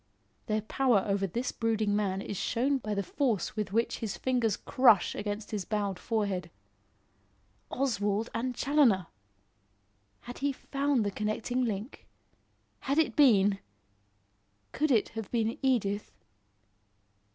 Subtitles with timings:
[0.47, 4.57] Their power over this brooding man is shown by the force with which his fingers
[4.57, 6.49] crush against his bowed forehead.
[7.69, 9.05] Oswald and Challoner!
[10.21, 12.07] Had he found the connecting link?
[12.79, 13.59] Had it been
[14.71, 16.11] could it have been Edith?